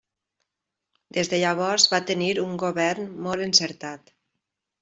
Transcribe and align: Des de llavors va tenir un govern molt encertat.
Des 1.17 1.29
de 1.33 1.41
llavors 1.43 1.85
va 1.93 2.01
tenir 2.13 2.31
un 2.47 2.57
govern 2.65 3.07
molt 3.27 3.49
encertat. 3.49 4.15